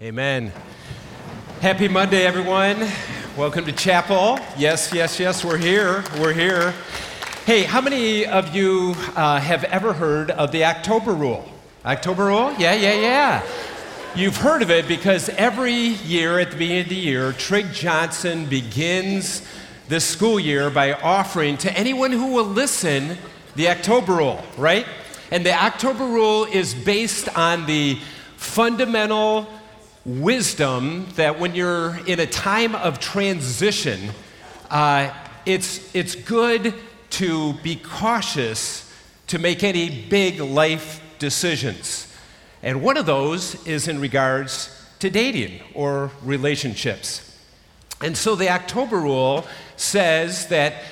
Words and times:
Amen. 0.00 0.52
Happy 1.60 1.88
Monday, 1.88 2.24
everyone. 2.24 2.88
Welcome 3.36 3.64
to 3.64 3.72
chapel. 3.72 4.38
Yes, 4.56 4.92
yes, 4.94 5.18
yes, 5.18 5.44
we're 5.44 5.56
here. 5.56 6.04
We're 6.20 6.32
here. 6.32 6.72
Hey, 7.46 7.64
how 7.64 7.80
many 7.80 8.24
of 8.24 8.54
you 8.54 8.94
uh, 9.16 9.40
have 9.40 9.64
ever 9.64 9.92
heard 9.92 10.30
of 10.30 10.52
the 10.52 10.66
October 10.66 11.14
Rule? 11.14 11.48
October 11.84 12.26
Rule? 12.26 12.54
Yeah, 12.60 12.74
yeah, 12.74 12.94
yeah. 12.94 13.42
You've 14.14 14.36
heard 14.36 14.62
of 14.62 14.70
it 14.70 14.86
because 14.86 15.30
every 15.30 15.72
year 15.72 16.38
at 16.38 16.52
the 16.52 16.56
beginning 16.56 16.82
of 16.84 16.88
the 16.90 16.94
year, 16.94 17.32
Trig 17.32 17.72
Johnson 17.72 18.46
begins 18.46 19.44
the 19.88 19.98
school 19.98 20.38
year 20.38 20.70
by 20.70 20.92
offering 20.92 21.56
to 21.56 21.76
anyone 21.76 22.12
who 22.12 22.34
will 22.34 22.46
listen 22.46 23.18
the 23.56 23.68
October 23.68 24.18
Rule, 24.18 24.44
right? 24.56 24.86
And 25.32 25.44
the 25.44 25.60
October 25.60 26.04
Rule 26.04 26.44
is 26.44 26.72
based 26.72 27.36
on 27.36 27.66
the 27.66 27.98
fundamental 28.36 29.48
wisdom 30.04 31.06
that 31.16 31.38
when 31.38 31.54
you're 31.54 31.98
in 32.06 32.20
a 32.20 32.26
time 32.26 32.74
of 32.74 32.98
transition, 33.00 34.10
uh, 34.70 35.12
it's, 35.44 35.94
it's 35.94 36.14
good 36.14 36.74
to 37.10 37.54
be 37.54 37.76
cautious 37.76 38.90
to 39.28 39.38
make 39.38 39.62
any 39.62 40.06
big 40.08 40.40
life 40.40 41.02
decisions. 41.18 42.12
And 42.62 42.82
one 42.82 42.96
of 42.96 43.06
those 43.06 43.66
is 43.66 43.88
in 43.88 44.00
regards 44.00 44.74
to 45.00 45.10
dating 45.10 45.60
or 45.74 46.10
relationships. 46.22 47.24
And 48.00 48.16
so 48.16 48.34
the 48.34 48.50
October 48.50 48.98
rule 48.98 49.46
says 49.76 50.48
that 50.48 50.82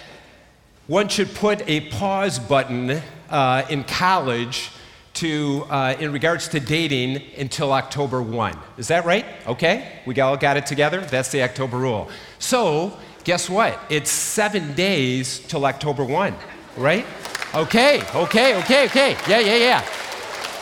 one 0.86 1.08
should 1.08 1.34
put 1.34 1.68
a 1.68 1.80
pause 1.90 2.38
button 2.38 3.02
uh, 3.30 3.64
in 3.68 3.84
college 3.84 4.70
to, 5.16 5.64
uh, 5.68 5.96
in 5.98 6.12
regards 6.12 6.48
to 6.48 6.60
dating 6.60 7.22
until 7.38 7.72
October 7.72 8.22
1. 8.22 8.56
Is 8.78 8.88
that 8.88 9.04
right? 9.04 9.24
Okay? 9.46 10.00
We 10.06 10.20
all 10.20 10.36
got 10.36 10.56
it 10.56 10.66
together? 10.66 11.00
That's 11.00 11.30
the 11.30 11.42
October 11.42 11.78
rule. 11.78 12.08
So, 12.38 12.96
guess 13.24 13.50
what? 13.50 13.80
It's 13.88 14.10
seven 14.10 14.74
days 14.74 15.40
till 15.40 15.64
October 15.64 16.04
1, 16.04 16.34
right? 16.76 17.06
Okay, 17.54 18.02
okay, 18.14 18.56
okay, 18.60 18.86
okay. 18.86 19.16
Yeah, 19.28 19.40
yeah, 19.40 19.56
yeah. 19.56 19.80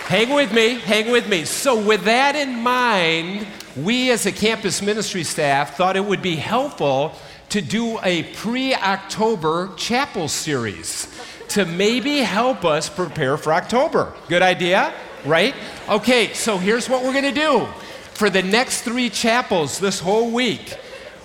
Hang 0.07 0.35
with 0.35 0.53
me, 0.53 0.79
hang 0.81 1.11
with 1.11 1.29
me. 1.29 1.45
So, 1.45 1.81
with 1.81 2.05
that 2.05 2.37
in 2.37 2.55
mind, 2.63 3.47
we 3.77 4.11
as 4.11 4.27
a 4.27 4.33
campus 4.33 4.81
ministry 4.83 5.25
staff 5.25 5.77
thought 5.77 5.97
it 5.97 6.05
would 6.05 6.23
be 6.23 6.37
helpful 6.37 7.17
to 7.51 7.61
do 7.61 7.99
a 8.03 8.25
pre 8.35 8.75
October 8.75 9.71
chapel 9.77 10.29
series 10.29 11.09
to 11.49 11.65
maybe 11.65 12.19
help 12.19 12.65
us 12.65 12.89
prepare 12.89 13.37
for 13.37 13.53
October. 13.53 14.13
Good 14.29 14.43
idea, 14.43 14.93
right? 15.25 15.55
Okay, 15.89 16.33
so 16.33 16.59
here's 16.59 16.89
what 16.89 17.05
we're 17.05 17.13
going 17.13 17.33
to 17.33 17.41
do. 17.41 17.67
For 18.15 18.31
the 18.31 18.43
next 18.43 18.83
three 18.83 19.11
chapels 19.11 19.79
this 19.79 20.01
whole 20.01 20.31
week, 20.31 20.77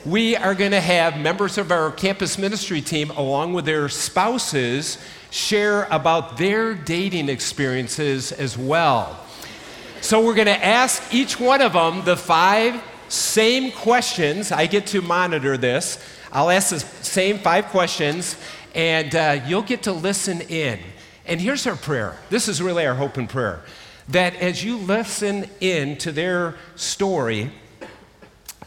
we 0.05 0.35
are 0.35 0.55
going 0.55 0.71
to 0.71 0.81
have 0.81 1.17
members 1.17 1.57
of 1.57 1.71
our 1.71 1.91
campus 1.91 2.37
ministry 2.37 2.81
team, 2.81 3.11
along 3.11 3.53
with 3.53 3.65
their 3.65 3.89
spouses, 3.89 4.97
share 5.29 5.83
about 5.91 6.37
their 6.37 6.73
dating 6.73 7.29
experiences 7.29 8.31
as 8.31 8.57
well. 8.57 9.25
So 10.01 10.23
we're 10.23 10.35
going 10.35 10.47
to 10.47 10.65
ask 10.65 11.13
each 11.13 11.39
one 11.39 11.61
of 11.61 11.73
them 11.73 12.05
the 12.05 12.15
five 12.15 12.81
same 13.09 13.71
questions. 13.71 14.51
I 14.51 14.65
get 14.65 14.87
to 14.87 15.01
monitor 15.01 15.57
this. 15.57 16.03
I'll 16.31 16.49
ask 16.49 16.69
the 16.69 16.79
same 16.79 17.39
five 17.39 17.65
questions, 17.67 18.37
and 18.73 19.13
uh, 19.15 19.41
you'll 19.47 19.63
get 19.63 19.83
to 19.83 19.91
listen 19.91 20.41
in. 20.41 20.79
And 21.25 21.41
here's 21.41 21.67
our 21.67 21.75
prayer 21.75 22.17
this 22.29 22.47
is 22.47 22.61
really 22.61 22.85
our 22.85 22.95
hope 22.95 23.17
and 23.17 23.29
prayer 23.29 23.61
that 24.09 24.35
as 24.35 24.63
you 24.63 24.77
listen 24.77 25.47
in 25.61 25.95
to 25.97 26.11
their 26.11 26.55
story, 26.75 27.51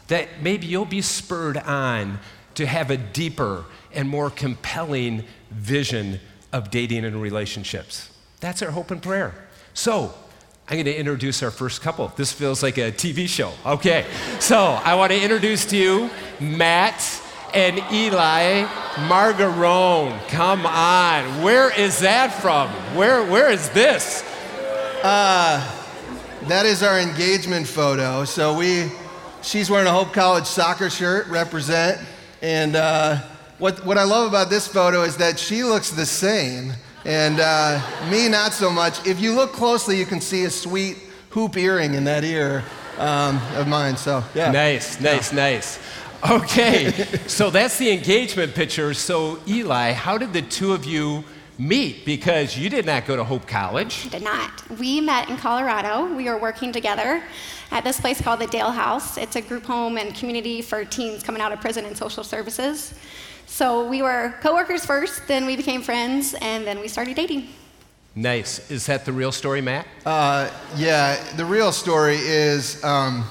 that 0.07 0.41
maybe 0.41 0.67
you'll 0.67 0.85
be 0.85 1.01
spurred 1.01 1.57
on 1.57 2.19
to 2.55 2.65
have 2.65 2.89
a 2.89 2.97
deeper 2.97 3.65
and 3.93 4.07
more 4.07 4.29
compelling 4.29 5.23
vision 5.51 6.19
of 6.51 6.71
dating 6.71 7.03
and 7.03 7.21
relationships. 7.21 8.09
That's 8.39 8.61
our 8.61 8.71
hope 8.71 8.91
and 8.91 9.01
prayer. 9.01 9.33
So, 9.73 10.13
I'm 10.69 10.75
going 10.75 10.85
to 10.85 10.95
introduce 10.95 11.43
our 11.43 11.51
first 11.51 11.81
couple. 11.81 12.07
This 12.15 12.31
feels 12.31 12.63
like 12.63 12.77
a 12.77 12.91
TV 12.91 13.27
show. 13.27 13.51
Okay. 13.65 14.05
So, 14.39 14.57
I 14.63 14.95
want 14.95 15.11
to 15.11 15.21
introduce 15.21 15.65
to 15.67 15.77
you 15.77 16.09
Matt 16.39 17.21
and 17.53 17.79
Eli 17.91 18.63
Margarone. 19.07 20.17
Come 20.29 20.65
on. 20.65 21.43
Where 21.43 21.77
is 21.77 21.99
that 21.99 22.33
from? 22.33 22.69
Where, 22.95 23.23
where 23.29 23.51
is 23.51 23.69
this? 23.71 24.23
Uh, 25.03 25.59
that 26.47 26.65
is 26.65 26.81
our 26.81 26.99
engagement 26.99 27.67
photo. 27.67 28.25
So 28.25 28.57
we, 28.57 28.91
she's 29.41 29.69
wearing 29.69 29.87
a 29.87 29.91
Hope 29.91 30.13
College 30.13 30.45
soccer 30.45 30.89
shirt, 30.89 31.27
represent. 31.27 32.01
And 32.41 32.75
uh, 32.75 33.17
what, 33.59 33.85
what 33.85 33.97
I 33.97 34.03
love 34.03 34.27
about 34.27 34.49
this 34.49 34.67
photo 34.67 35.03
is 35.03 35.17
that 35.17 35.37
she 35.37 35.63
looks 35.63 35.91
the 35.91 36.05
same, 36.05 36.73
and 37.05 37.39
uh, 37.39 37.81
me 38.09 38.29
not 38.29 38.53
so 38.53 38.71
much. 38.71 39.05
If 39.05 39.19
you 39.19 39.33
look 39.33 39.53
closely, 39.53 39.97
you 39.97 40.05
can 40.05 40.21
see 40.21 40.45
a 40.45 40.49
sweet 40.49 40.97
hoop 41.29 41.57
earring 41.57 41.93
in 41.93 42.03
that 42.05 42.23
ear 42.23 42.63
um, 42.97 43.41
of 43.55 43.67
mine. 43.67 43.97
So 43.97 44.23
yeah. 44.33 44.51
Nice, 44.51 44.99
nice, 44.99 45.31
yeah. 45.31 45.39
nice. 45.39 45.79
Okay, 46.29 46.91
so 47.27 47.49
that's 47.49 47.77
the 47.77 47.91
engagement 47.91 48.55
picture. 48.55 48.93
So, 48.93 49.39
Eli, 49.45 49.91
how 49.91 50.17
did 50.17 50.31
the 50.31 50.41
two 50.41 50.71
of 50.71 50.85
you 50.85 51.25
meet? 51.57 52.05
Because 52.05 52.57
you 52.57 52.69
did 52.69 52.85
not 52.85 53.05
go 53.05 53.17
to 53.17 53.25
Hope 53.25 53.45
College. 53.45 54.05
I 54.05 54.09
did 54.09 54.23
not. 54.23 54.79
We 54.79 55.01
met 55.01 55.29
in 55.29 55.35
Colorado. 55.35 56.15
We 56.15 56.29
were 56.29 56.37
working 56.37 56.71
together 56.71 57.21
at 57.71 57.83
this 57.83 57.99
place 57.99 58.21
called 58.21 58.39
the 58.39 58.47
Dale 58.47 58.71
House. 58.71 59.17
It's 59.17 59.35
a 59.35 59.41
group 59.41 59.65
home 59.65 59.97
and 59.97 60.15
community 60.15 60.61
for 60.61 60.85
teens 60.85 61.23
coming 61.23 61.41
out 61.41 61.51
of 61.51 61.59
prison 61.59 61.83
and 61.83 61.97
social 61.97 62.23
services. 62.23 62.93
So, 63.45 63.87
we 63.87 64.01
were 64.01 64.33
coworkers 64.41 64.85
first, 64.85 65.27
then 65.27 65.45
we 65.45 65.55
became 65.55 65.81
friends, 65.81 66.33
and 66.41 66.65
then 66.65 66.79
we 66.79 66.87
started 66.87 67.15
dating. 67.15 67.49
Nice. 68.15 68.69
Is 68.69 68.85
that 68.85 69.05
the 69.05 69.11
real 69.11 69.31
story, 69.31 69.61
Matt? 69.61 69.87
Uh, 70.05 70.49
yeah, 70.75 71.17
the 71.35 71.45
real 71.45 71.71
story 71.71 72.17
is. 72.17 72.83
Um, 72.83 73.25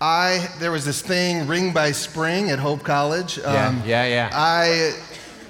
I 0.00 0.48
there 0.58 0.72
was 0.72 0.84
this 0.84 1.00
thing, 1.00 1.46
Ring 1.46 1.72
by 1.72 1.92
Spring, 1.92 2.50
at 2.50 2.58
Hope 2.58 2.82
College. 2.82 3.38
Um, 3.38 3.44
yeah, 3.44 3.82
yeah, 3.84 4.06
yeah. 4.06 4.30
I 4.32 4.94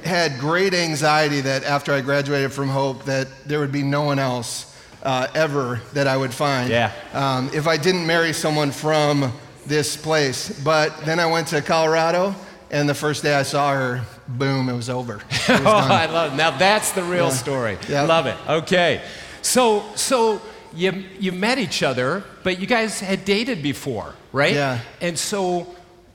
had 0.04 0.38
great 0.38 0.74
anxiety 0.74 1.40
that 1.40 1.64
after 1.64 1.92
I 1.92 2.00
graduated 2.00 2.52
from 2.52 2.68
Hope, 2.68 3.04
that 3.04 3.28
there 3.46 3.60
would 3.60 3.72
be 3.72 3.82
no 3.82 4.02
one 4.02 4.18
else 4.18 4.76
uh, 5.04 5.28
ever 5.34 5.80
that 5.94 6.06
I 6.06 6.16
would 6.16 6.34
find. 6.34 6.68
Yeah. 6.68 6.92
Um, 7.12 7.50
if 7.54 7.66
I 7.66 7.76
didn't 7.76 8.06
marry 8.06 8.32
someone 8.32 8.72
from 8.72 9.32
this 9.66 9.96
place, 9.96 10.50
but 10.62 11.04
then 11.06 11.20
I 11.20 11.26
went 11.26 11.46
to 11.48 11.62
Colorado, 11.62 12.34
and 12.72 12.88
the 12.88 12.94
first 12.94 13.22
day 13.22 13.34
I 13.34 13.42
saw 13.42 13.72
her, 13.72 14.02
boom, 14.26 14.68
it 14.68 14.74
was 14.74 14.90
over. 14.90 15.14
It 15.48 15.48
was 15.48 15.60
oh, 15.60 15.94
I 15.94 16.06
love 16.06 16.32
it. 16.32 16.36
Now 16.36 16.50
that's 16.56 16.92
the 16.92 17.02
real 17.02 17.26
yeah. 17.26 17.30
story. 17.30 17.78
Yep. 17.88 18.08
Love 18.08 18.26
it. 18.26 18.36
Okay, 18.48 19.02
so 19.42 19.84
so 19.94 20.40
you, 20.74 21.04
you 21.18 21.32
met 21.32 21.58
each 21.58 21.82
other, 21.82 22.24
but 22.42 22.58
you 22.58 22.66
guys 22.66 23.00
had 23.00 23.24
dated 23.24 23.62
before, 23.62 24.14
right? 24.32 24.54
Yeah. 24.54 24.80
And 25.00 25.18
so, 25.18 25.74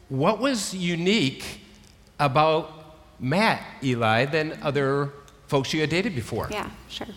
what 0.09 0.40
was 0.40 0.73
unique 0.73 1.62
about 2.19 2.72
Matt, 3.19 3.62
Eli, 3.84 4.25
than 4.25 4.57
other 4.62 5.12
folks 5.47 5.73
you 5.73 5.81
had 5.81 5.90
dated 5.90 6.16
before? 6.16 6.47
Yeah, 6.50 6.69
sure. 6.90 7.07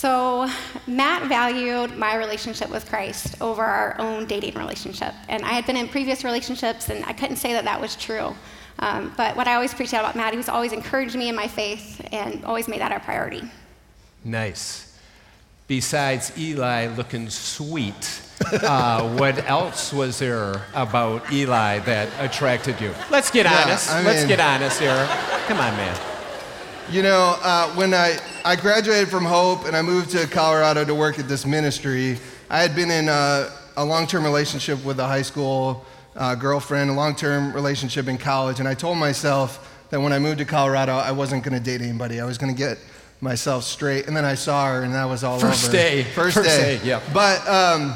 So, 0.00 0.48
Matt 0.86 1.28
valued 1.28 1.94
my 1.98 2.16
relationship 2.16 2.70
with 2.70 2.88
Christ 2.88 3.36
over 3.42 3.62
our 3.62 4.00
own 4.00 4.24
dating 4.24 4.54
relationship. 4.54 5.12
And 5.28 5.44
I 5.44 5.52
had 5.52 5.66
been 5.66 5.76
in 5.76 5.88
previous 5.88 6.24
relationships, 6.24 6.88
and 6.88 7.04
I 7.04 7.12
couldn't 7.12 7.36
say 7.36 7.52
that 7.52 7.64
that 7.64 7.78
was 7.78 7.96
true. 7.96 8.34
Um, 8.78 9.12
but 9.18 9.36
what 9.36 9.46
I 9.46 9.56
always 9.56 9.74
preached 9.74 9.92
out 9.92 10.00
about 10.00 10.16
Matt, 10.16 10.32
he 10.32 10.38
was 10.38 10.48
always 10.48 10.72
encouraged 10.72 11.16
me 11.16 11.28
in 11.28 11.36
my 11.36 11.46
faith 11.46 12.00
and 12.12 12.42
always 12.46 12.66
made 12.66 12.80
that 12.80 12.92
our 12.92 13.00
priority. 13.00 13.42
Nice 14.24 14.90
besides 15.70 16.36
Eli 16.36 16.88
looking 16.96 17.30
sweet, 17.30 18.22
uh, 18.64 19.08
what 19.18 19.38
else 19.48 19.92
was 19.92 20.18
there 20.18 20.62
about 20.74 21.32
Eli 21.32 21.78
that 21.78 22.08
attracted 22.18 22.80
you? 22.80 22.92
Let's 23.08 23.30
get 23.30 23.46
yeah, 23.46 23.62
honest. 23.62 23.88
I 23.88 23.98
mean, 23.98 24.06
Let's 24.06 24.24
get 24.24 24.40
honest 24.40 24.80
here. 24.80 25.06
Come 25.46 25.58
on, 25.58 25.76
man. 25.76 26.19
You 26.90 27.02
know, 27.02 27.38
uh, 27.40 27.68
when 27.74 27.94
I, 27.94 28.18
I 28.44 28.56
graduated 28.56 29.08
from 29.10 29.24
Hope 29.24 29.64
and 29.64 29.76
I 29.76 29.82
moved 29.82 30.10
to 30.10 30.26
Colorado 30.26 30.84
to 30.84 30.92
work 30.92 31.20
at 31.20 31.28
this 31.28 31.46
ministry, 31.46 32.18
I 32.48 32.60
had 32.60 32.74
been 32.74 32.90
in 32.90 33.08
a, 33.08 33.48
a 33.76 33.84
long 33.84 34.08
term 34.08 34.24
relationship 34.24 34.84
with 34.84 34.98
a 34.98 35.06
high 35.06 35.22
school 35.22 35.86
uh, 36.16 36.34
girlfriend, 36.34 36.90
a 36.90 36.92
long 36.92 37.14
term 37.14 37.52
relationship 37.52 38.08
in 38.08 38.18
college, 38.18 38.58
and 38.58 38.68
I 38.68 38.74
told 38.74 38.98
myself 38.98 39.86
that 39.90 40.00
when 40.00 40.12
I 40.12 40.18
moved 40.18 40.38
to 40.38 40.44
Colorado, 40.44 40.94
I 40.94 41.12
wasn't 41.12 41.44
going 41.44 41.56
to 41.56 41.62
date 41.62 41.80
anybody. 41.80 42.20
I 42.20 42.24
was 42.24 42.38
going 42.38 42.52
to 42.52 42.58
get 42.58 42.76
myself 43.20 43.62
straight. 43.62 44.08
And 44.08 44.16
then 44.16 44.24
I 44.24 44.34
saw 44.34 44.66
her, 44.66 44.82
and 44.82 44.92
that 44.94 45.04
was 45.04 45.22
all 45.22 45.38
First 45.38 45.68
over. 45.68 45.72
Day. 45.72 46.02
First, 46.02 46.38
First 46.38 46.48
day. 46.48 46.78
day. 46.78 46.84
Yeah. 46.84 47.00
But 47.14 47.46
um, 47.46 47.94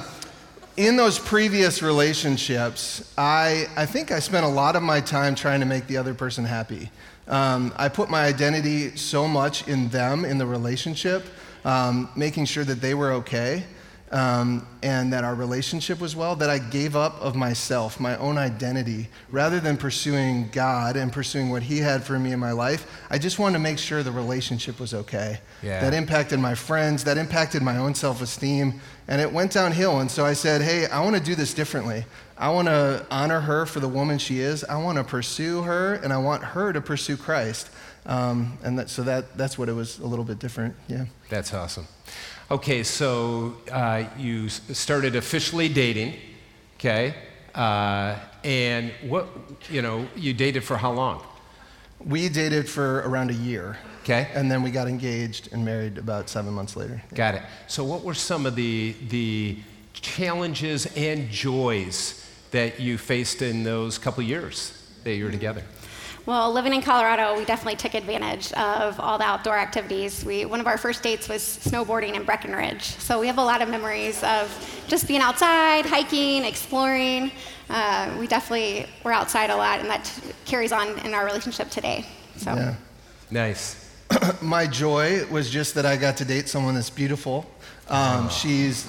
in 0.76 0.96
those 0.96 1.18
previous 1.18 1.82
relationships, 1.82 3.12
I, 3.18 3.66
I 3.76 3.86
think 3.86 4.12
I 4.12 4.20
spent 4.20 4.44
a 4.44 4.48
lot 4.48 4.76
of 4.76 4.84
my 4.84 5.00
time 5.00 5.34
trying 5.34 5.58
to 5.58 5.66
make 5.66 5.88
the 5.88 5.96
other 5.96 6.14
person 6.14 6.44
happy. 6.44 6.90
Um, 7.26 7.72
I 7.76 7.88
put 7.88 8.10
my 8.10 8.24
identity 8.24 8.96
so 8.96 9.26
much 9.26 9.66
in 9.66 9.88
them, 9.88 10.24
in 10.24 10.38
the 10.38 10.46
relationship, 10.46 11.24
um, 11.64 12.10
making 12.16 12.44
sure 12.44 12.64
that 12.64 12.80
they 12.80 12.94
were 12.94 13.12
okay. 13.12 13.64
um, 14.14 14.64
and 14.82 15.12
that 15.12 15.24
our 15.24 15.34
relationship 15.34 16.00
was 16.00 16.14
well, 16.14 16.36
that 16.36 16.48
I 16.48 16.58
gave 16.58 16.94
up 16.94 17.20
of 17.20 17.34
myself, 17.34 17.98
my 17.98 18.16
own 18.18 18.38
identity, 18.38 19.08
rather 19.30 19.58
than 19.58 19.76
pursuing 19.76 20.48
God 20.50 20.96
and 20.96 21.12
pursuing 21.12 21.50
what 21.50 21.64
He 21.64 21.78
had 21.78 22.04
for 22.04 22.16
me 22.16 22.32
in 22.32 22.38
my 22.38 22.52
life. 22.52 22.86
I 23.10 23.18
just 23.18 23.40
wanted 23.40 23.54
to 23.54 23.58
make 23.58 23.78
sure 23.78 24.04
the 24.04 24.12
relationship 24.12 24.78
was 24.78 24.94
okay. 24.94 25.40
Yeah. 25.62 25.80
That 25.80 25.94
impacted 25.94 26.38
my 26.38 26.54
friends, 26.54 27.02
that 27.04 27.18
impacted 27.18 27.60
my 27.60 27.76
own 27.78 27.94
self 27.94 28.22
esteem, 28.22 28.80
and 29.08 29.20
it 29.20 29.32
went 29.32 29.50
downhill. 29.50 29.98
And 29.98 30.08
so 30.10 30.24
I 30.24 30.34
said, 30.34 30.62
hey, 30.62 30.86
I 30.86 31.00
want 31.00 31.16
to 31.16 31.22
do 31.22 31.34
this 31.34 31.52
differently. 31.52 32.04
I 32.36 32.48
want 32.50 32.66
to 32.66 33.06
honor 33.10 33.40
her 33.40 33.64
for 33.64 33.80
the 33.80 33.88
woman 33.88 34.18
she 34.18 34.40
is. 34.40 34.64
I 34.64 34.76
want 34.76 34.98
to 34.98 35.04
pursue 35.04 35.62
her, 35.62 35.94
and 35.94 36.12
I 36.12 36.18
want 36.18 36.42
her 36.42 36.72
to 36.72 36.80
pursue 36.80 37.16
Christ. 37.16 37.70
Um, 38.06 38.58
and 38.62 38.78
that, 38.78 38.90
so 38.90 39.02
that, 39.04 39.36
that's 39.38 39.56
what 39.56 39.68
it 39.68 39.72
was 39.72 39.98
a 39.98 40.06
little 40.06 40.24
bit 40.24 40.38
different. 40.38 40.74
Yeah. 40.88 41.06
That's 41.28 41.54
awesome. 41.54 41.86
Okay, 42.50 42.82
so 42.82 43.54
uh, 43.70 44.04
you 44.18 44.48
started 44.48 45.16
officially 45.16 45.68
dating, 45.68 46.14
okay? 46.76 47.14
Uh, 47.54 48.18
and 48.42 48.92
what, 49.06 49.28
you 49.70 49.80
know, 49.80 50.06
you 50.16 50.34
dated 50.34 50.64
for 50.64 50.76
how 50.76 50.92
long? 50.92 51.22
We 52.04 52.28
dated 52.28 52.68
for 52.68 52.98
around 53.08 53.30
a 53.30 53.34
year. 53.34 53.78
Okay. 54.02 54.28
And 54.34 54.50
then 54.50 54.62
we 54.62 54.70
got 54.70 54.88
engaged 54.88 55.50
and 55.52 55.64
married 55.64 55.96
about 55.96 56.28
seven 56.28 56.52
months 56.52 56.76
later. 56.76 57.02
Got 57.14 57.36
it. 57.36 57.42
So, 57.68 57.82
what 57.84 58.02
were 58.02 58.12
some 58.12 58.44
of 58.44 58.54
the, 58.54 58.94
the 59.08 59.56
challenges 59.94 60.84
and 60.94 61.30
joys 61.30 62.23
that 62.54 62.78
you 62.78 62.96
faced 62.96 63.42
in 63.42 63.64
those 63.64 63.98
couple 63.98 64.22
years 64.22 64.80
that 65.02 65.16
you 65.16 65.24
were 65.24 65.30
together? 65.32 65.62
Well, 66.24 66.52
living 66.52 66.72
in 66.72 66.82
Colorado, 66.82 67.36
we 67.36 67.44
definitely 67.44 67.74
took 67.74 67.94
advantage 67.94 68.52
of 68.52 68.98
all 69.00 69.18
the 69.18 69.24
outdoor 69.24 69.58
activities. 69.58 70.24
We, 70.24 70.44
one 70.44 70.60
of 70.60 70.68
our 70.68 70.78
first 70.78 71.02
dates 71.02 71.28
was 71.28 71.42
snowboarding 71.42 72.14
in 72.14 72.22
Breckenridge. 72.22 72.82
So 72.82 73.18
we 73.18 73.26
have 73.26 73.38
a 73.38 73.44
lot 73.44 73.60
of 73.60 73.68
memories 73.68 74.22
of 74.22 74.46
just 74.86 75.08
being 75.08 75.20
outside, 75.20 75.84
hiking, 75.84 76.44
exploring. 76.44 77.32
Uh, 77.68 78.16
we 78.20 78.28
definitely 78.28 78.86
were 79.02 79.12
outside 79.12 79.50
a 79.50 79.56
lot, 79.56 79.80
and 79.80 79.90
that 79.90 80.04
t- 80.04 80.32
carries 80.44 80.70
on 80.70 80.96
in 81.00 81.12
our 81.12 81.24
relationship 81.26 81.70
today. 81.70 82.06
So. 82.36 82.54
Yeah. 82.54 82.76
Nice. 83.32 83.90
My 84.40 84.68
joy 84.68 85.26
was 85.26 85.50
just 85.50 85.74
that 85.74 85.84
I 85.84 85.96
got 85.96 86.16
to 86.18 86.24
date 86.24 86.48
someone 86.48 86.74
that's 86.76 86.88
beautiful. 86.88 87.50
Um, 87.88 88.30
She's 88.30 88.86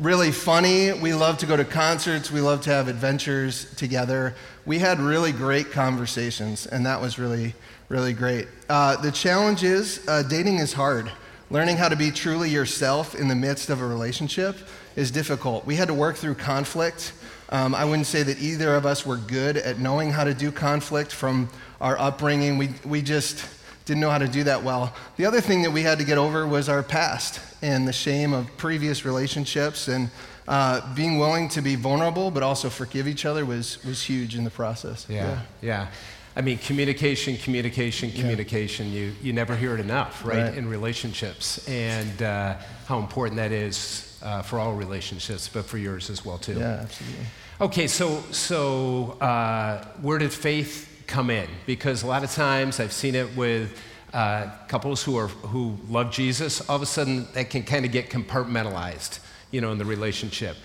really 0.00 0.32
funny. 0.32 0.92
We 0.92 1.14
love 1.14 1.38
to 1.38 1.46
go 1.46 1.56
to 1.56 1.64
concerts. 1.64 2.30
We 2.30 2.40
love 2.40 2.62
to 2.62 2.70
have 2.70 2.88
adventures 2.88 3.72
together. 3.74 4.34
We 4.66 4.78
had 4.78 4.98
really 4.98 5.32
great 5.32 5.70
conversations, 5.70 6.66
and 6.66 6.86
that 6.86 7.00
was 7.00 7.18
really, 7.18 7.54
really 7.88 8.12
great. 8.12 8.48
Uh, 8.68 8.96
the 8.96 9.12
challenge 9.12 9.62
is 9.62 10.06
uh, 10.08 10.22
dating 10.22 10.58
is 10.58 10.72
hard. 10.72 11.10
Learning 11.50 11.76
how 11.76 11.88
to 11.88 11.96
be 11.96 12.10
truly 12.10 12.48
yourself 12.48 13.14
in 13.14 13.28
the 13.28 13.34
midst 13.34 13.68
of 13.68 13.80
a 13.80 13.86
relationship 13.86 14.56
is 14.96 15.10
difficult. 15.10 15.66
We 15.66 15.76
had 15.76 15.88
to 15.88 15.94
work 15.94 16.16
through 16.16 16.36
conflict. 16.36 17.12
Um, 17.50 17.74
I 17.74 17.84
wouldn't 17.84 18.06
say 18.06 18.22
that 18.22 18.40
either 18.40 18.74
of 18.74 18.86
us 18.86 19.04
were 19.04 19.18
good 19.18 19.58
at 19.58 19.78
knowing 19.78 20.10
how 20.10 20.24
to 20.24 20.34
do 20.34 20.50
conflict 20.50 21.12
from 21.12 21.50
our 21.80 21.98
upbringing. 21.98 22.56
We, 22.56 22.70
we 22.84 23.02
just 23.02 23.46
didn't 23.84 24.00
know 24.00 24.10
how 24.10 24.18
to 24.18 24.28
do 24.28 24.44
that 24.44 24.62
well. 24.62 24.94
The 25.16 25.26
other 25.26 25.40
thing 25.40 25.62
that 25.62 25.70
we 25.70 25.82
had 25.82 25.98
to 25.98 26.04
get 26.04 26.16
over 26.18 26.46
was 26.46 26.68
our 26.68 26.82
past 26.82 27.40
and 27.62 27.86
the 27.86 27.92
shame 27.92 28.32
of 28.32 28.54
previous 28.56 29.04
relationships 29.04 29.88
and 29.88 30.10
uh, 30.48 30.94
being 30.94 31.18
willing 31.18 31.48
to 31.50 31.60
be 31.62 31.74
vulnerable 31.74 32.30
but 32.30 32.42
also 32.42 32.68
forgive 32.70 33.06
each 33.08 33.24
other 33.24 33.44
was, 33.44 33.82
was 33.84 34.02
huge 34.02 34.36
in 34.36 34.44
the 34.44 34.50
process. 34.50 35.06
Yeah, 35.08 35.40
yeah. 35.62 35.88
I 36.36 36.40
mean, 36.40 36.58
communication, 36.58 37.36
communication, 37.36 38.10
communication. 38.10 38.90
You, 38.90 39.12
you 39.22 39.32
never 39.32 39.54
hear 39.54 39.74
it 39.74 39.80
enough, 39.80 40.24
right, 40.24 40.42
Right. 40.44 40.54
in 40.56 40.68
relationships, 40.68 41.66
and 41.68 42.22
uh, 42.22 42.56
how 42.86 42.98
important 42.98 43.36
that 43.36 43.52
is 43.52 44.18
uh, 44.20 44.42
for 44.42 44.58
all 44.58 44.74
relationships, 44.74 45.48
but 45.48 45.64
for 45.64 45.78
yours 45.78 46.10
as 46.10 46.24
well, 46.24 46.38
too. 46.38 46.54
Yeah, 46.58 46.80
absolutely. 46.82 47.26
Okay, 47.60 47.86
so, 47.86 48.20
so 48.32 49.12
uh, 49.20 49.84
where 50.02 50.18
did 50.18 50.32
faith 50.32 50.93
come 51.06 51.30
in? 51.30 51.48
Because 51.66 52.02
a 52.02 52.06
lot 52.06 52.24
of 52.24 52.30
times 52.30 52.80
I've 52.80 52.92
seen 52.92 53.14
it 53.14 53.34
with 53.36 53.78
uh, 54.12 54.48
couples 54.68 55.02
who, 55.02 55.16
are, 55.16 55.28
who 55.28 55.76
love 55.88 56.12
Jesus, 56.12 56.60
all 56.68 56.76
of 56.76 56.82
a 56.82 56.86
sudden 56.86 57.26
that 57.34 57.50
can 57.50 57.62
kind 57.62 57.84
of 57.84 57.92
get 57.92 58.10
compartmentalized, 58.10 59.18
you 59.50 59.60
know, 59.60 59.72
in 59.72 59.78
the 59.78 59.84
relationship. 59.84 60.56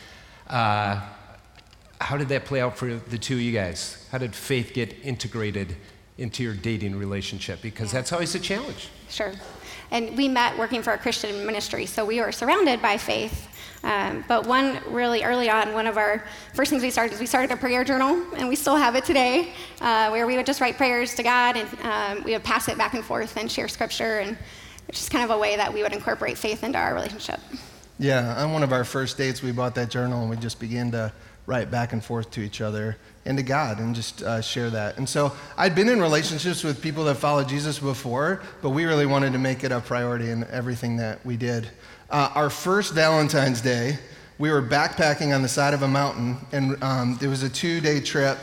Uh, 0.47 1.01
how 2.00 2.18
did 2.18 2.30
that 2.30 2.45
play 2.45 2.62
out 2.62 2.77
for 2.77 2.95
the 2.95 3.18
two 3.18 3.36
of 3.36 3.41
you 3.41 3.51
guys? 3.51 4.07
How 4.12 4.18
did 4.18 4.36
faith 4.36 4.74
get 4.74 4.95
integrated 5.03 5.75
into 6.19 6.44
your 6.44 6.54
dating 6.54 6.98
relationship? 6.98 7.62
Because 7.62 7.92
that's 7.92 8.12
always 8.12 8.36
a 8.36 8.39
challenge. 8.39 8.89
Sure. 9.10 9.33
And 9.92 10.16
we 10.16 10.27
met 10.27 10.57
working 10.57 10.83
for 10.83 10.94
a 10.94 10.98
Christian 10.98 11.45
ministry, 11.45 11.86
so 11.86 12.06
we 12.06 12.21
were 12.21 12.31
surrounded 12.31 12.81
by 12.81 12.98
faith. 12.98 13.48
Um, 13.83 14.25
but 14.27 14.45
one 14.45 14.80
really 14.88 15.24
early 15.24 15.50
on, 15.50 15.74
one 15.74 15.88
of 15.88 15.98
our 15.98 16.24
first 16.54 16.69
things 16.69 16.83
we 16.83 16.92
started 16.92 17.13
is 17.13 17.19
we 17.19 17.25
started 17.25 17.51
a 17.51 17.57
prayer 17.57 17.83
journal, 17.83 18.21
and 18.36 18.50
we 18.50 18.56
still 18.56 18.75
have 18.75 18.95
it 18.95 19.06
today, 19.06 19.54
uh, 19.81 20.10
where 20.10 20.27
we 20.27 20.36
would 20.36 20.45
just 20.45 20.62
write 20.62 20.75
prayers 20.75 21.16
to 21.16 21.24
God, 21.24 21.56
and 21.56 21.68
um, 21.83 22.24
we 22.24 22.33
would 22.33 22.44
pass 22.44 22.68
it 22.68 22.77
back 22.77 22.94
and 22.94 23.04
forth 23.04 23.38
and 23.38 23.50
share 23.50 23.68
scripture, 23.68 24.19
and 24.19 24.38
it's 24.89 25.00
just 25.00 25.12
kind 25.12 25.24
of 25.24 25.31
a 25.31 25.38
way 25.38 25.56
that 25.56 25.74
we 25.74 25.81
would 25.81 25.94
incorporate 25.94 26.38
faith 26.38 26.63
into 26.63 26.77
our 26.77 26.94
relationship. 26.94 27.39
Yeah, 28.00 28.42
on 28.42 28.54
one 28.54 28.63
of 28.63 28.72
our 28.72 28.86
first 28.86 29.18
dates, 29.18 29.44
we 29.44 29.51
bought 29.51 29.75
that 29.75 29.90
journal 29.90 30.22
and 30.22 30.30
we 30.30 30.38
just 30.38 30.57
began 30.57 30.90
to 30.92 31.12
write 31.46 31.69
back 31.69 31.92
and 31.92 32.04
forth 32.04 32.31
to 32.31 32.42
each 32.42 32.62
other 32.62 32.96
and 33.25 33.38
to 33.38 33.44
God 33.44 33.80
and 33.80 33.94
just 33.94 34.24
uh, 34.24 34.40
share 34.40 34.69
that. 34.69 34.98
And 34.98 35.07
so 35.07 35.34
I'd 35.57 35.75
been 35.75 35.90
in 35.90 36.00
relationships 36.00 36.63
with 36.63 36.81
people 36.81 37.04
that 37.06 37.16
followed 37.16 37.50
Jesus 37.50 37.78
before, 37.78 38.42
but 38.62 38.69
we 38.69 38.86
really 38.86 39.06
wanted 39.06 39.34
to 39.34 39.40
make 39.40 39.66
it 39.66 39.74
a 39.74 39.81
priority 39.81 40.30
in 40.30 40.46
everything 40.46 40.96
that 40.98 41.25
we 41.25 41.36
did. 41.36 41.68
Uh, 42.10 42.31
our 42.36 42.50
first 42.50 42.94
Valentine's 42.94 43.60
Day, 43.60 44.00
we 44.38 44.50
were 44.50 44.62
backpacking 44.62 45.36
on 45.36 45.42
the 45.42 45.50
side 45.50 45.74
of 45.74 45.81
a 45.81 45.88
mountain, 45.88 46.38
and 46.54 46.81
um, 46.81 47.19
it 47.22 47.28
was 47.28 47.44
a 47.44 47.50
two 47.50 47.81
day 47.81 48.00
trip. 48.00 48.38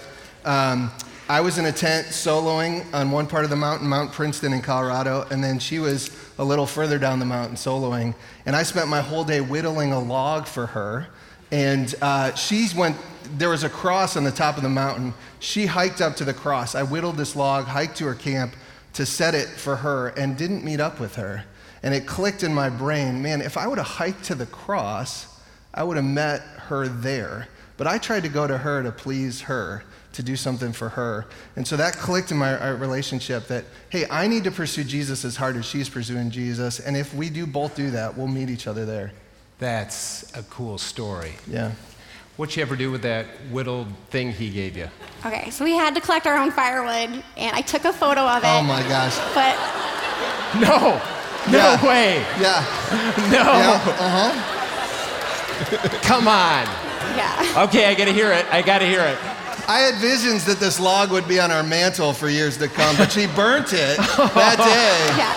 Um, 0.44 0.90
I 1.28 1.40
was 1.40 1.58
in 1.58 1.66
a 1.66 1.72
tent 1.72 2.06
soloing 2.06 2.84
on 2.94 3.10
one 3.10 3.26
part 3.26 3.42
of 3.42 3.50
the 3.50 3.56
mountain, 3.56 3.88
Mount 3.88 4.12
Princeton 4.12 4.52
in 4.52 4.62
Colorado, 4.62 5.26
and 5.28 5.42
then 5.42 5.58
she 5.58 5.80
was 5.80 6.08
a 6.38 6.44
little 6.44 6.66
further 6.66 7.00
down 7.00 7.18
the 7.18 7.24
mountain 7.24 7.56
soloing. 7.56 8.14
And 8.46 8.54
I 8.54 8.62
spent 8.62 8.86
my 8.86 9.00
whole 9.00 9.24
day 9.24 9.40
whittling 9.40 9.92
a 9.92 9.98
log 9.98 10.46
for 10.46 10.66
her. 10.66 11.08
And 11.50 11.92
uh, 12.00 12.32
she 12.36 12.68
went, 12.76 12.96
there 13.38 13.48
was 13.48 13.64
a 13.64 13.68
cross 13.68 14.16
on 14.16 14.22
the 14.22 14.30
top 14.30 14.56
of 14.56 14.62
the 14.62 14.68
mountain. 14.68 15.14
She 15.40 15.66
hiked 15.66 16.00
up 16.00 16.14
to 16.16 16.24
the 16.24 16.32
cross. 16.32 16.76
I 16.76 16.84
whittled 16.84 17.16
this 17.16 17.34
log, 17.34 17.64
hiked 17.64 17.96
to 17.96 18.04
her 18.04 18.14
camp 18.14 18.54
to 18.92 19.04
set 19.04 19.34
it 19.34 19.48
for 19.48 19.74
her, 19.74 20.10
and 20.10 20.36
didn't 20.36 20.62
meet 20.62 20.78
up 20.78 21.00
with 21.00 21.16
her. 21.16 21.42
And 21.82 21.92
it 21.92 22.06
clicked 22.06 22.44
in 22.44 22.54
my 22.54 22.70
brain 22.70 23.20
man, 23.20 23.42
if 23.42 23.56
I 23.56 23.66
would 23.66 23.78
have 23.78 23.86
hiked 23.88 24.22
to 24.26 24.36
the 24.36 24.46
cross, 24.46 25.26
I 25.74 25.82
would 25.82 25.96
have 25.96 26.06
met 26.06 26.42
her 26.68 26.86
there. 26.86 27.48
But 27.76 27.86
I 27.86 27.98
tried 27.98 28.22
to 28.22 28.28
go 28.28 28.46
to 28.46 28.56
her 28.58 28.82
to 28.82 28.90
please 28.92 29.42
her, 29.42 29.84
to 30.14 30.22
do 30.22 30.34
something 30.36 30.72
for 30.72 30.88
her. 30.90 31.26
And 31.56 31.66
so 31.68 31.76
that 31.76 31.94
clicked 31.96 32.30
in 32.30 32.38
my 32.38 32.56
our 32.58 32.74
relationship 32.74 33.48
that, 33.48 33.64
hey, 33.90 34.06
I 34.10 34.26
need 34.28 34.44
to 34.44 34.50
pursue 34.50 34.82
Jesus 34.84 35.24
as 35.24 35.36
hard 35.36 35.56
as 35.56 35.66
she's 35.66 35.88
pursuing 35.88 36.30
Jesus. 36.30 36.80
And 36.80 36.96
if 36.96 37.12
we 37.14 37.28
do 37.28 37.46
both 37.46 37.74
do 37.76 37.90
that, 37.90 38.16
we'll 38.16 38.28
meet 38.28 38.48
each 38.48 38.66
other 38.66 38.86
there. 38.86 39.12
That's 39.58 40.34
a 40.36 40.42
cool 40.44 40.78
story. 40.78 41.32
Yeah. 41.46 41.72
What'd 42.36 42.54
you 42.56 42.62
ever 42.62 42.76
do 42.76 42.90
with 42.90 43.02
that 43.02 43.26
whittled 43.50 43.88
thing 44.10 44.30
he 44.32 44.50
gave 44.50 44.76
you? 44.76 44.88
Okay, 45.24 45.48
so 45.50 45.64
we 45.64 45.72
had 45.72 45.94
to 45.94 46.00
collect 46.02 46.26
our 46.26 46.36
own 46.36 46.50
firewood, 46.50 47.22
and 47.38 47.56
I 47.56 47.62
took 47.62 47.84
a 47.86 47.92
photo 47.92 48.20
of 48.20 48.42
it. 48.44 48.46
Oh 48.46 48.62
my 48.62 48.82
gosh. 48.82 49.16
But 49.34 49.56
No, 50.60 51.00
no 51.50 51.58
Yeah. 51.58 51.86
way. 51.86 52.18
Yeah. 52.40 52.64
No, 53.30 53.42
Yeah. 53.42 53.80
Uh 53.98 54.32
huh. 54.32 55.98
come 56.02 56.28
on. 56.28 56.66
Yeah. 57.16 57.64
Okay, 57.64 57.86
I 57.86 57.94
gotta 57.94 58.12
hear 58.12 58.32
it. 58.32 58.46
I 58.52 58.62
gotta 58.62 58.86
hear 58.86 59.00
it. 59.00 59.18
I 59.68 59.80
had 59.80 59.94
visions 59.96 60.44
that 60.44 60.58
this 60.60 60.78
log 60.78 61.10
would 61.10 61.26
be 61.26 61.40
on 61.40 61.50
our 61.50 61.62
mantle 61.64 62.12
for 62.12 62.28
years 62.28 62.56
to 62.58 62.68
come, 62.68 62.96
but 62.96 63.10
she 63.10 63.26
burnt 63.26 63.72
it 63.72 63.96
that 63.98 64.56
day 64.58 65.16
Yeah. 65.18 65.32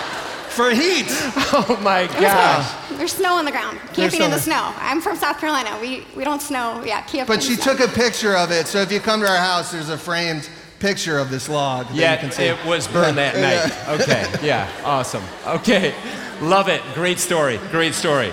for 0.50 0.70
heat. 0.70 1.06
Oh 1.52 1.78
my 1.82 2.06
gosh. 2.06 2.70
There's 2.96 3.12
snow 3.12 3.34
on 3.34 3.44
the 3.44 3.50
ground. 3.50 3.80
Camping 3.92 4.22
in 4.22 4.30
the 4.30 4.38
snow. 4.38 4.54
snow. 4.72 4.74
I'm 4.78 5.00
from 5.00 5.16
South 5.16 5.38
Carolina. 5.40 5.76
We, 5.80 6.04
we 6.16 6.22
don't 6.22 6.40
snow. 6.42 6.82
Yeah, 6.84 7.00
camping. 7.02 7.34
But 7.34 7.42
she 7.42 7.56
took 7.56 7.80
a 7.80 7.88
picture 7.88 8.36
of 8.36 8.52
it, 8.52 8.66
so 8.68 8.78
if 8.80 8.92
you 8.92 9.00
come 9.00 9.20
to 9.20 9.28
our 9.28 9.36
house, 9.38 9.72
there's 9.72 9.88
a 9.88 9.98
framed 9.98 10.48
picture 10.78 11.18
of 11.18 11.28
this 11.30 11.48
log. 11.48 11.86
that 11.88 11.94
you 11.94 12.00
Yeah, 12.02 12.16
can 12.16 12.30
see. 12.30 12.44
it 12.44 12.64
was 12.64 12.86
burned 12.86 13.18
that 13.18 13.34
Yeah. 13.36 13.66
night. 13.96 14.00
Okay, 14.00 14.46
yeah, 14.46 14.70
awesome. 14.84 15.24
Okay, 15.46 15.92
love 16.40 16.68
it. 16.68 16.82
Great 16.94 17.18
story. 17.18 17.58
Great 17.72 17.94
story. 17.94 18.32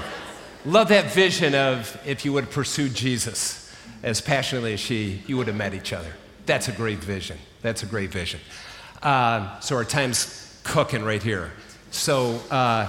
Love 0.67 0.89
that 0.89 1.13
vision 1.13 1.55
of 1.55 1.97
if 2.05 2.25
you 2.25 2.33
would 2.33 2.43
have 2.43 2.53
pursued 2.53 2.93
Jesus 2.93 3.73
as 4.03 4.19
passionately 4.19 4.73
as 4.73 4.81
she, 4.81 5.21
you 5.25 5.37
would 5.37 5.47
have 5.47 5.55
met 5.55 5.73
each 5.73 5.93
other. 5.93 6.11
That's 6.45 6.67
a 6.67 6.73
great 6.73 6.97
vision. 6.99 7.37
That's 7.61 7.83
a 7.83 7.85
great 7.85 8.11
vision. 8.11 8.41
Um, 9.01 9.49
so 9.61 9.77
our 9.77 9.85
time's 9.85 10.59
cooking 10.65 11.05
right 11.05 11.23
here. 11.23 11.53
So, 11.91 12.41
uh, 12.51 12.87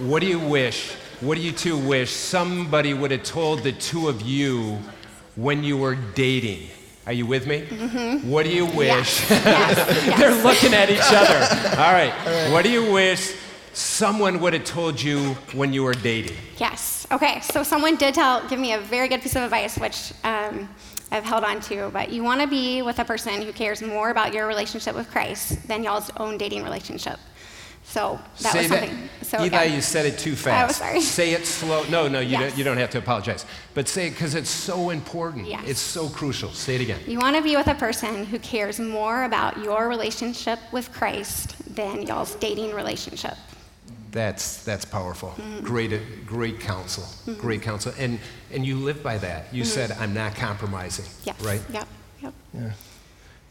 what 0.00 0.20
do 0.20 0.26
you 0.26 0.38
wish? 0.38 0.92
What 1.22 1.36
do 1.36 1.40
you 1.40 1.52
two 1.52 1.78
wish 1.78 2.10
somebody 2.10 2.92
would 2.92 3.10
have 3.10 3.22
told 3.22 3.62
the 3.62 3.72
two 3.72 4.08
of 4.08 4.20
you 4.20 4.78
when 5.34 5.64
you 5.64 5.78
were 5.78 5.94
dating? 5.94 6.68
Are 7.06 7.14
you 7.14 7.24
with 7.24 7.46
me? 7.46 7.62
What 8.28 8.44
do 8.44 8.50
you 8.50 8.66
wish? 8.66 9.30
Yes, 9.30 9.30
yes. 9.30 10.18
They're 10.18 10.44
looking 10.44 10.74
at 10.74 10.90
each 10.90 11.00
other. 11.00 11.80
All 11.80 11.94
right. 11.94 12.52
What 12.52 12.64
do 12.64 12.70
you 12.70 12.92
wish 12.92 13.34
someone 13.74 14.40
would 14.40 14.52
have 14.54 14.64
told 14.64 15.00
you 15.00 15.34
when 15.52 15.72
you 15.72 15.82
were 15.84 15.94
dating? 15.94 16.36
Yes. 16.58 17.06
Okay. 17.10 17.40
So 17.40 17.62
someone 17.62 17.96
did 17.96 18.14
tell, 18.14 18.46
give 18.48 18.58
me 18.58 18.72
a 18.72 18.80
very 18.80 19.08
good 19.08 19.20
piece 19.22 19.36
of 19.36 19.42
advice, 19.42 19.76
which 19.78 20.12
um, 20.24 20.68
I've 21.10 21.24
held 21.24 21.44
on 21.44 21.60
to. 21.62 21.90
But 21.92 22.10
you 22.10 22.22
want 22.22 22.40
to 22.40 22.46
be 22.46 22.82
with 22.82 22.98
a 22.98 23.04
person 23.04 23.42
who 23.42 23.52
cares 23.52 23.82
more 23.82 24.10
about 24.10 24.32
your 24.32 24.46
relationship 24.46 24.94
with 24.94 25.10
Christ 25.10 25.66
than 25.68 25.82
y'all's 25.82 26.10
own 26.16 26.38
dating 26.38 26.62
relationship. 26.62 27.18
So 27.86 28.18
that 28.40 28.52
Say 28.52 28.58
was 28.60 28.68
that. 28.70 28.88
something. 28.88 29.08
So 29.22 29.44
Eli, 29.44 29.64
yeah. 29.64 29.74
you 29.74 29.82
said 29.82 30.06
it 30.06 30.18
too 30.18 30.34
fast. 30.34 30.80
Oh, 30.80 30.84
sorry. 30.86 31.00
Say 31.02 31.32
it 31.32 31.44
slow. 31.44 31.84
No, 31.90 32.08
no, 32.08 32.18
you, 32.20 32.30
Yes. 32.30 32.40
don't, 32.40 32.58
you 32.58 32.64
don't 32.64 32.78
have 32.78 32.88
to 32.90 32.98
apologize. 32.98 33.44
But 33.74 33.88
say 33.88 34.06
it 34.06 34.10
because 34.12 34.34
it's 34.34 34.48
so 34.48 34.88
important. 34.88 35.46
Yes. 35.46 35.64
It's 35.66 35.80
so 35.80 36.08
crucial. 36.08 36.48
Say 36.50 36.76
it 36.76 36.80
again. 36.80 36.98
You 37.06 37.18
want 37.18 37.36
to 37.36 37.42
be 37.42 37.56
with 37.56 37.66
a 37.66 37.74
person 37.74 38.24
who 38.24 38.38
cares 38.38 38.80
more 38.80 39.24
about 39.24 39.62
your 39.62 39.86
relationship 39.88 40.58
with 40.72 40.90
Christ 40.92 41.54
than 41.74 42.02
y'all's 42.06 42.34
dating 42.36 42.74
relationship. 42.74 43.34
That's 44.14 44.62
that's 44.62 44.84
powerful. 44.84 45.30
Mm-hmm. 45.30 45.64
Great, 45.64 46.24
great 46.24 46.60
counsel. 46.60 47.04
Great 47.34 47.62
counsel. 47.62 47.92
And 47.98 48.20
and 48.52 48.64
you 48.64 48.76
live 48.76 49.02
by 49.02 49.18
that. 49.18 49.52
You 49.52 49.64
said 49.64 49.90
I'm 49.90 50.14
not 50.14 50.36
compromising. 50.36 51.04
Mm-hmm. 51.04 51.22
Yes. 51.24 51.40
Right. 51.42 51.60
Yep. 51.72 51.88
Yep. 52.22 52.72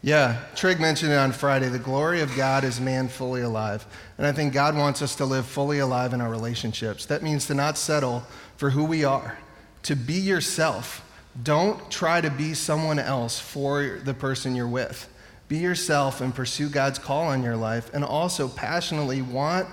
Yeah, 0.00 0.40
Trig 0.54 0.80
mentioned 0.80 1.12
it 1.12 1.16
on 1.16 1.32
Friday. 1.32 1.68
The 1.68 1.78
glory 1.78 2.20
of 2.20 2.34
God 2.36 2.64
is 2.64 2.78
man 2.78 3.08
fully 3.08 3.40
alive. 3.40 3.86
And 4.18 4.26
I 4.26 4.32
think 4.32 4.52
God 4.52 4.76
wants 4.76 5.00
us 5.00 5.14
to 5.16 5.24
live 5.24 5.46
fully 5.46 5.78
alive 5.78 6.12
in 6.12 6.20
our 6.20 6.28
relationships. 6.28 7.06
That 7.06 7.22
means 7.22 7.46
to 7.46 7.54
not 7.54 7.78
settle 7.78 8.22
for 8.56 8.70
who 8.70 8.84
we 8.84 9.04
are, 9.04 9.38
to 9.84 9.96
be 9.96 10.14
yourself. 10.14 11.10
Don't 11.42 11.90
try 11.90 12.20
to 12.20 12.30
be 12.30 12.52
someone 12.52 12.98
else 12.98 13.38
for 13.40 13.98
the 14.04 14.12
person 14.12 14.54
you're 14.54 14.68
with. 14.68 15.08
Be 15.48 15.56
yourself 15.56 16.20
and 16.20 16.34
pursue 16.34 16.68
God's 16.68 16.98
call 16.98 17.28
on 17.28 17.42
your 17.42 17.56
life, 17.56 17.90
and 17.94 18.04
also 18.04 18.46
passionately 18.48 19.22
want 19.22 19.66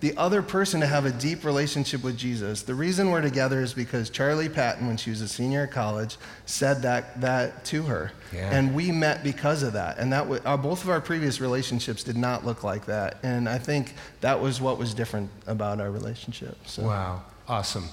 the 0.00 0.16
other 0.16 0.42
person 0.42 0.80
to 0.80 0.86
have 0.86 1.04
a 1.06 1.10
deep 1.10 1.44
relationship 1.44 2.04
with 2.04 2.16
Jesus. 2.16 2.62
The 2.62 2.74
reason 2.74 3.10
we're 3.10 3.20
together 3.20 3.60
is 3.60 3.74
because 3.74 4.10
Charlie 4.10 4.48
Patton, 4.48 4.86
when 4.86 4.96
she 4.96 5.10
was 5.10 5.20
a 5.20 5.28
senior 5.28 5.64
at 5.64 5.72
college, 5.72 6.16
said 6.46 6.82
that, 6.82 7.20
that 7.20 7.64
to 7.66 7.82
her. 7.82 8.12
Yeah. 8.32 8.50
And 8.52 8.74
we 8.74 8.92
met 8.92 9.24
because 9.24 9.62
of 9.62 9.72
that. 9.72 9.98
And 9.98 10.12
that 10.12 10.22
w- 10.22 10.40
uh, 10.44 10.56
both 10.56 10.84
of 10.84 10.90
our 10.90 11.00
previous 11.00 11.40
relationships 11.40 12.04
did 12.04 12.16
not 12.16 12.46
look 12.46 12.62
like 12.62 12.86
that. 12.86 13.18
And 13.24 13.48
I 13.48 13.58
think 13.58 13.94
that 14.20 14.40
was 14.40 14.60
what 14.60 14.78
was 14.78 14.94
different 14.94 15.30
about 15.46 15.80
our 15.80 15.90
relationship. 15.90 16.56
So. 16.66 16.84
Wow. 16.84 17.22
Awesome. 17.48 17.88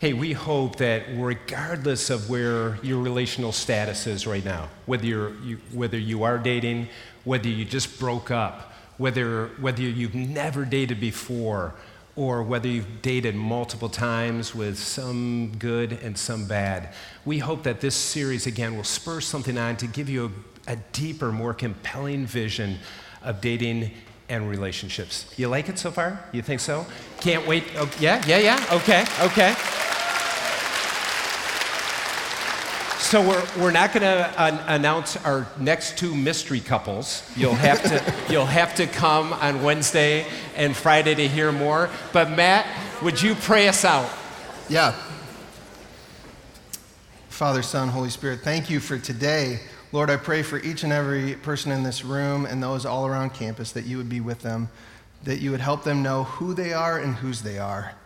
Hey, 0.00 0.12
we 0.14 0.32
hope 0.32 0.76
that 0.76 1.04
regardless 1.14 2.10
of 2.10 2.28
where 2.28 2.78
your 2.82 3.00
relational 3.00 3.52
status 3.52 4.06
is 4.06 4.26
right 4.26 4.44
now, 4.44 4.68
whether 4.86 5.06
you're, 5.06 5.34
you, 5.40 5.58
whether 5.72 5.98
you 5.98 6.22
are 6.22 6.38
dating, 6.38 6.88
whether 7.24 7.48
you 7.48 7.64
just 7.64 7.98
broke 7.98 8.30
up, 8.30 8.69
whether, 9.00 9.46
whether 9.58 9.80
you've 9.80 10.14
never 10.14 10.66
dated 10.66 11.00
before, 11.00 11.72
or 12.16 12.42
whether 12.42 12.68
you've 12.68 13.00
dated 13.00 13.34
multiple 13.34 13.88
times 13.88 14.54
with 14.54 14.78
some 14.78 15.50
good 15.58 15.92
and 16.02 16.18
some 16.18 16.44
bad, 16.46 16.92
we 17.24 17.38
hope 17.38 17.62
that 17.62 17.80
this 17.80 17.94
series 17.94 18.46
again 18.46 18.76
will 18.76 18.84
spur 18.84 19.18
something 19.18 19.56
on 19.56 19.74
to 19.74 19.86
give 19.86 20.10
you 20.10 20.30
a, 20.66 20.72
a 20.72 20.76
deeper, 20.92 21.32
more 21.32 21.54
compelling 21.54 22.26
vision 22.26 22.78
of 23.22 23.40
dating 23.40 23.90
and 24.28 24.50
relationships. 24.50 25.32
You 25.38 25.48
like 25.48 25.70
it 25.70 25.78
so 25.78 25.90
far? 25.90 26.22
You 26.32 26.42
think 26.42 26.60
so? 26.60 26.84
Can't 27.20 27.46
wait. 27.46 27.64
Oh, 27.76 27.90
yeah, 28.00 28.22
yeah, 28.26 28.36
yeah. 28.36 28.66
Okay, 28.70 29.06
okay. 29.22 29.54
So 33.10 33.20
we're, 33.28 33.44
we're 33.60 33.72
not 33.72 33.92
going 33.92 34.02
to 34.04 34.72
announce 34.72 35.16
our 35.16 35.44
next 35.58 35.98
two 35.98 36.14
mystery 36.14 36.60
couples. 36.60 37.28
You'll 37.34 37.56
have 37.56 37.82
to 37.82 38.14
you'll 38.32 38.46
have 38.46 38.72
to 38.76 38.86
come 38.86 39.32
on 39.32 39.64
Wednesday 39.64 40.28
and 40.54 40.76
Friday 40.76 41.16
to 41.16 41.26
hear 41.26 41.50
more. 41.50 41.90
But 42.12 42.30
Matt, 42.30 42.68
would 43.02 43.20
you 43.20 43.34
pray 43.34 43.66
us 43.66 43.84
out? 43.84 44.08
Yeah. 44.68 44.92
Father, 47.30 47.62
Son, 47.62 47.88
Holy 47.88 48.10
Spirit, 48.10 48.42
thank 48.42 48.70
you 48.70 48.78
for 48.78 48.96
today. 48.96 49.58
Lord, 49.90 50.08
I 50.08 50.16
pray 50.16 50.44
for 50.44 50.60
each 50.60 50.84
and 50.84 50.92
every 50.92 51.34
person 51.34 51.72
in 51.72 51.82
this 51.82 52.04
room 52.04 52.46
and 52.46 52.62
those 52.62 52.86
all 52.86 53.08
around 53.08 53.30
campus 53.30 53.72
that 53.72 53.86
you 53.86 53.96
would 53.96 54.08
be 54.08 54.20
with 54.20 54.42
them, 54.42 54.68
that 55.24 55.40
you 55.40 55.50
would 55.50 55.60
help 55.60 55.82
them 55.82 56.00
know 56.04 56.22
who 56.22 56.54
they 56.54 56.72
are 56.72 56.96
and 57.00 57.16
whose 57.16 57.42
they 57.42 57.58
are, 57.58 57.96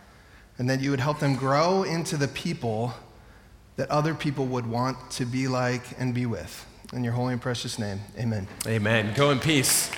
and 0.57 0.67
that 0.67 0.81
you 0.81 0.89
would 0.89 0.99
help 0.99 1.19
them 1.19 1.35
grow 1.35 1.83
into 1.83 2.17
the 2.17 2.27
people 2.27 2.95
that 3.77 3.89
other 3.89 4.13
people 4.13 4.45
would 4.45 4.67
want 4.67 5.11
to 5.11 5.25
be 5.25 5.47
like 5.47 5.83
and 5.99 6.13
be 6.13 6.25
with. 6.25 6.65
In 6.93 7.03
your 7.03 7.13
holy 7.13 7.33
and 7.33 7.41
precious 7.41 7.77
name, 7.79 7.99
amen. 8.17 8.47
Amen. 8.67 9.13
Go 9.15 9.31
in 9.31 9.39
peace. 9.39 9.91